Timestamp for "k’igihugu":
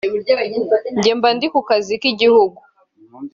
2.01-2.59